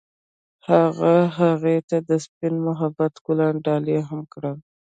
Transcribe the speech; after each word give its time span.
هغه 0.69 1.13
هغې 1.37 1.77
ته 1.89 1.97
د 2.09 2.11
سپین 2.25 2.53
محبت 2.67 3.13
ګلان 3.25 3.55
ډالۍ 3.65 3.97
هم 4.09 4.21
کړل. 4.33 4.57